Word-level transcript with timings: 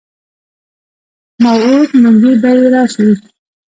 موعود 1.43 1.89
منجي 2.01 2.33
به 2.41 2.49
یې 2.57 2.65
راشي. 2.73 3.09